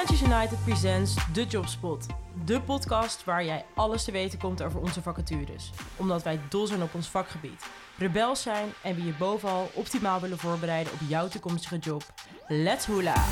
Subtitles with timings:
[0.00, 2.06] Freelancers United presents The Jobspot.
[2.44, 5.70] De podcast waar jij alles te weten komt over onze vacatures.
[5.96, 7.66] Omdat wij dol zijn op ons vakgebied,
[7.98, 12.02] rebels zijn en we je bovenal optimaal willen voorbereiden op jouw toekomstige job.
[12.48, 13.24] Let's hula!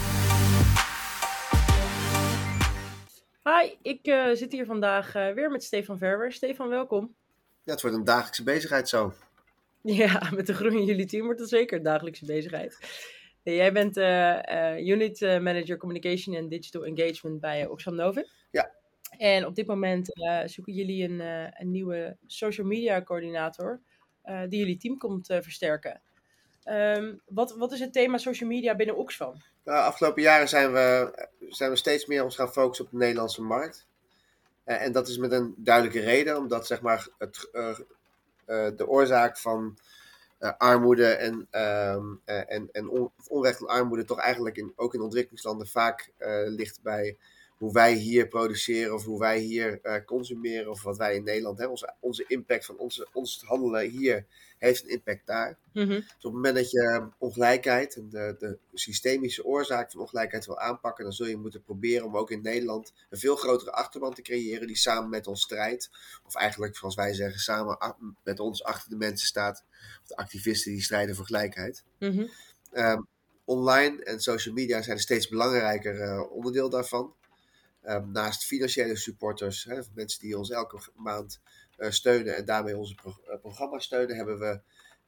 [3.42, 6.32] Hi, ik eh, zit hier vandaag eh, weer met Stefan Verwer.
[6.32, 7.14] Stefan, welkom.
[7.64, 9.12] Ja, het wordt een dagelijkse bezigheid zo.
[9.82, 12.78] Ja, met de groei in jullie team wordt het zeker een dagelijkse bezigheid.
[13.54, 18.26] Jij bent uh, Unit Manager Communication en Digital Engagement bij Oxfam Novin.
[18.50, 18.70] Ja.
[19.18, 20.06] En op dit moment
[20.44, 21.20] zoeken jullie een,
[21.60, 23.80] een, nieuwe social media coördinator
[24.48, 26.00] die jullie team komt versterken.
[26.64, 29.42] Um, wat, wat is het thema social media binnen Oxfam?
[29.62, 31.12] De afgelopen jaren zijn we,
[31.48, 33.86] zijn we steeds meer ons gaan focussen op de Nederlandse markt.
[34.64, 37.48] en dat is met een duidelijke reden, omdat zeg maar, het,
[38.76, 39.78] de oorzaak van
[40.38, 45.66] armoede en, uh, en, en on, onrecht en armoede toch eigenlijk in, ook in ontwikkelingslanden
[45.66, 47.16] vaak uh, ligt bij
[47.58, 51.58] hoe wij hier produceren of hoe wij hier uh, consumeren of wat wij in Nederland
[51.58, 51.76] hebben.
[51.76, 54.26] Onze, onze impact van onze, ons handelen hier
[54.58, 55.58] heeft een impact daar.
[55.72, 55.94] Mm-hmm.
[55.94, 60.58] Dus op het moment dat je ongelijkheid en de, de systemische oorzaak van ongelijkheid wil
[60.58, 64.22] aanpakken, dan zul je moeten proberen om ook in Nederland een veel grotere achterban te
[64.22, 65.90] creëren die samen met ons strijdt.
[66.26, 69.64] Of eigenlijk, zoals wij zeggen, samen met ons achter de mensen staat.
[70.02, 71.84] Of de activisten die strijden voor gelijkheid.
[71.98, 72.30] Mm-hmm.
[72.72, 73.06] Um,
[73.44, 77.14] online en social media zijn een steeds belangrijker uh, onderdeel daarvan.
[77.82, 81.40] Um, naast financiële supporters, hè, mensen die ons elke maand
[81.78, 84.60] uh, steunen en daarmee onze pro uh, programma's steunen, hebben we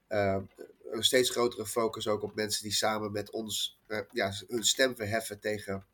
[0.09, 0.43] uh,
[0.91, 5.41] een steeds grotere focus ook op mensen die samen met ons ja, hun stem verheffen
[5.41, 5.87] tegen,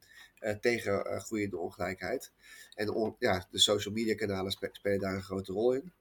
[0.60, 2.32] tegen groeiende ongelijkheid.
[2.74, 5.92] En ja, de social media kanalen spe spelen daar een grote rol in.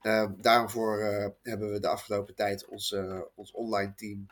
[0.00, 1.02] Ehm, daarvoor
[1.42, 2.94] hebben we de afgelopen tijd ons,
[3.34, 4.26] ons online team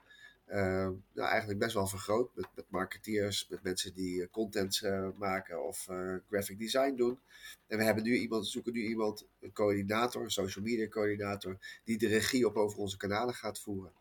[0.50, 2.30] uh, nou, eigenlijk best wel vergroot.
[2.34, 5.88] Met, met marketeers, met mensen die uh, content uh, maken of
[6.28, 7.18] graphic design doen.
[7.66, 11.98] En we hebben nu iemand, zoeken nu iemand, een coördinator, een social media coördinator, die
[11.98, 13.92] de regie op over onze kanalen gaat voeren.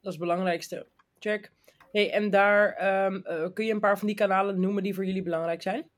[0.00, 0.86] Dat is het belangrijkste.
[1.18, 1.50] Check.
[1.92, 5.22] Hey, en daar um, kun je een paar van die kanalen noemen die voor jullie
[5.22, 5.90] belangrijk zijn?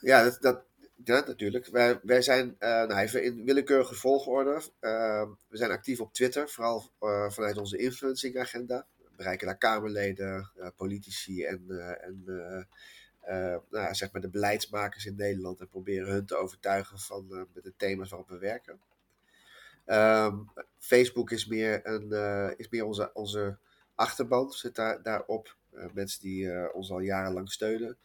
[0.00, 0.64] Ja, dat, dat,
[1.04, 1.66] ja, natuurlijk.
[1.66, 4.62] Wij, wij zijn uh, nou even in willekeurige volgorde.
[4.80, 8.86] Uh, we zijn actief op Twitter, vooral uh, vanuit onze influencing agenda.
[8.96, 11.64] We bereiken daar Kamerleden, politici en,
[12.00, 12.22] en
[13.70, 18.10] nou, zeg maar de beleidsmakers in Nederland en proberen hun te overtuigen van de thema's
[18.10, 18.80] waarop we werken.
[19.86, 22.10] Um, Facebook is meer, een,
[22.56, 23.56] is meer onze, onze
[23.94, 25.56] achterban, zit daar, daarop.
[25.92, 27.96] mensen die ons al jarenlang steunen.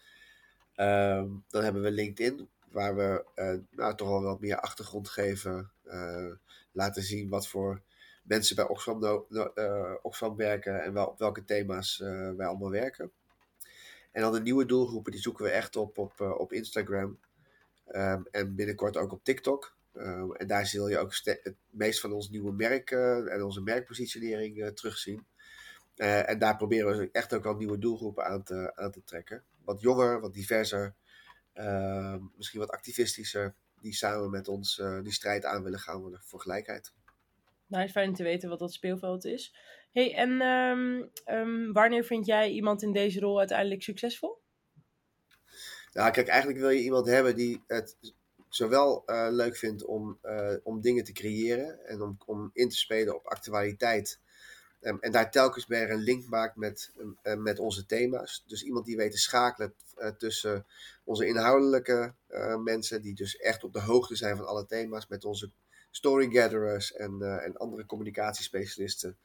[0.76, 5.72] Um, dan hebben we LinkedIn, waar we uh, nou, toch wel wat meer achtergrond geven,
[5.86, 6.32] uh,
[6.72, 7.82] laten zien wat voor
[8.24, 11.98] mensen bij Oxfam, no, uh, Oxfam werken en wel, op welke thema's
[12.38, 13.12] wij allemaal werken.
[14.12, 17.20] En dan de nieuwe doelgroepen, die zoeken we echt op op, op Instagram
[17.92, 19.78] um, en binnenkort ook op TikTok.
[19.94, 24.72] Um, en daar zul je ook het meest van ons nieuwe merk en onze merkpositionering
[24.74, 25.26] terugzien.
[25.96, 29.44] en daar proberen we echt ook al nieuwe doelgroepen aan te, aan te trekken.
[29.64, 30.96] Wat jonger, wat diverser,
[31.60, 36.42] uh, misschien wat activistischer, die samen met ons uh, die strijd aan willen gaan voor
[36.42, 36.94] gelijkheid.
[37.68, 39.56] Nou, is fijn te weten wat dat speelveld is.
[39.92, 44.42] hey, en um, um, wanneer vind jij iemand in deze rol uiteindelijk succesvol?
[45.92, 47.98] Nou, kijk, eigenlijk wil je iemand hebben die het
[48.50, 52.76] zowel uh, leuk vindt om, uh, om dingen te creëren en om, om in te
[52.76, 54.20] spelen op actualiteit.
[54.82, 56.92] Um, en daar telkens weer een link maakt met,
[57.24, 58.44] uh, met onze thema's.
[58.48, 60.66] Dus iemand die weet te schakelen uh, tussen
[61.04, 65.26] onze inhoudelijke uh, mensen, die dus echt op de hoogte zijn van alle thema's, met
[65.26, 65.52] onze
[65.92, 69.18] story gatherers en, en andere communicatiespecialisten,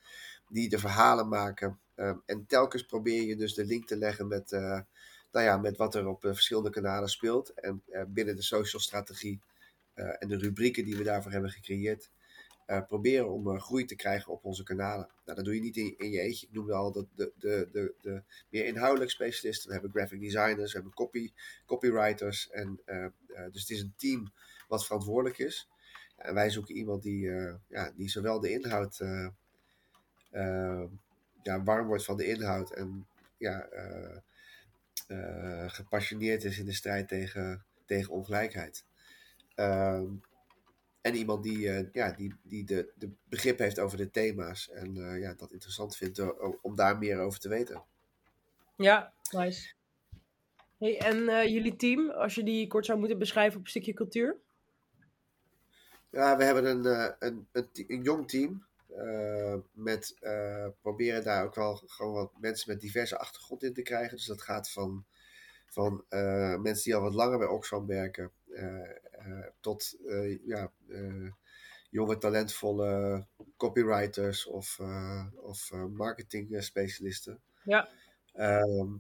[0.48, 1.78] die de verhalen maken.
[2.26, 4.84] En telkens probeer je dus de link te leggen met, nou
[5.32, 7.48] ja, met wat er op verschillende kanalen speelt.
[7.54, 9.41] En binnen de social strategie
[9.94, 12.10] en de rubrieken die we daarvoor hebben gecreëerd
[12.66, 15.08] uh, proberen om uh, groei te krijgen op onze kanalen.
[15.25, 16.47] Nou, dat doe je niet in, je eentje.
[16.47, 19.66] Ik noemde al de, de, de, de, de meer inhoudelijk specialisten.
[19.66, 21.32] We hebben graphic designers, we hebben copy,
[21.66, 22.50] copywriters.
[22.50, 23.06] En, uh,
[23.50, 24.32] dus het is een team
[24.69, 25.69] wat verantwoordelijk is.
[26.16, 27.31] En wij zoeken iemand die,
[27.69, 29.00] ja, die zowel de inhoud
[31.43, 33.06] ja, warm wordt van de inhoud en
[33.37, 33.69] ja,
[35.66, 38.84] gepassioneerd is in de strijd tegen, tegen ongelijkheid.
[39.55, 40.06] Ehm,
[41.04, 44.70] en iemand die, uh, ja, die, die de, de begrip heeft over de thema's.
[44.70, 46.28] En uh, ja, dat interessant vindt uh,
[46.62, 47.82] om daar meer over te weten.
[48.76, 49.72] Ja, nice.
[50.78, 54.36] Hey, en jullie team, als je die kort zou moeten beschrijven op een stukje cultuur?
[56.10, 56.84] Ja, we hebben een,
[57.18, 58.64] een, een, een jong team.
[59.72, 60.16] met
[60.80, 64.16] proberen daar ook wel gewoon wat mensen met diverse achtergrond in te krijgen.
[64.16, 65.04] Dus dat gaat van,
[65.66, 66.04] van
[66.62, 68.30] mensen die al wat langer bij Oxfam werken,
[69.60, 69.96] tot
[70.44, 70.72] ja,
[71.90, 74.80] jonge talentvolle copywriters of,
[75.36, 77.40] of marketing specialisten.
[77.64, 77.88] Ja.
[78.32, 78.92] Ehm,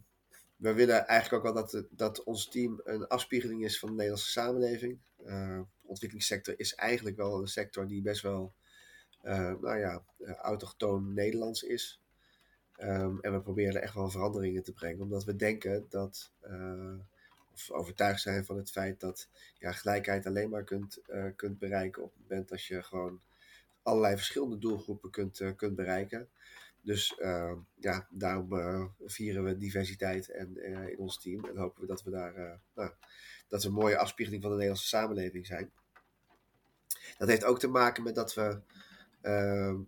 [0.56, 4.30] we willen eigenlijk ook wel dat, dat ons team een afspiegeling is van de Nederlandse
[4.30, 4.98] samenleving.
[5.26, 8.54] Uh, de ontwikkelingssector is eigenlijk wel een sector die best wel,
[9.22, 10.02] uh, nou ja,
[10.42, 12.00] autochtoon Nederlands is.
[12.78, 16.32] Um, en we proberen er echt wel veranderingen te brengen, omdat we denken dat,
[17.54, 19.28] of overtuigd zijn van het feit dat
[19.58, 21.00] ja, gelijkheid alleen maar kunt,
[21.36, 23.20] kunt bereiken op het moment als je gewoon
[23.82, 26.28] allerlei verschillende doelgroepen kunt, kunt bereiken.
[26.80, 28.48] Dus uh, ja, daarom
[29.04, 31.44] vieren we diversiteit en, in ons team.
[31.44, 32.90] En hopen we dat we daar nou,
[33.48, 35.70] dat we een mooie afspiegeling van de Nederlandse samenleving zijn.
[37.18, 38.60] Dat heeft ook te maken met dat we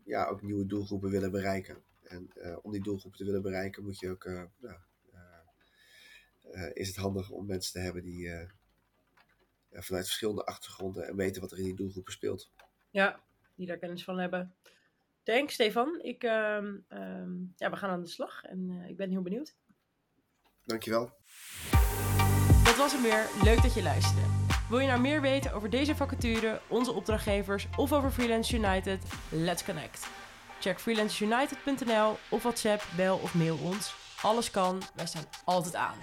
[0.04, 1.76] ja, ook nieuwe doelgroepen willen bereiken.
[2.02, 2.30] En
[2.62, 4.76] om die doelgroepen te willen bereiken moet je ook, nou,
[6.72, 8.30] is het handig om mensen te hebben die
[9.70, 12.50] vanuit verschillende achtergronden en weten wat er in die doelgroepen speelt.
[12.90, 13.20] Ja,
[13.54, 14.54] die daar kennis van hebben.
[15.22, 16.00] Thanks, Stefan.
[16.02, 16.30] Ik, uh,
[17.56, 19.56] ja, we gaan aan de slag en uh, ik ben heel benieuwd.
[20.64, 21.12] Dankjewel.
[22.64, 23.26] Dat was hem weer.
[23.44, 24.20] Leuk dat je luisterde.
[24.68, 29.02] Wil je nou meer weten over deze vacature, onze opdrachtgevers of over Freelance United?
[29.30, 30.06] Let's connect.
[30.60, 33.94] Check freelanceunited.nl of WhatsApp, bel of mail ons.
[34.22, 35.96] Alles kan, wij staan altijd aan.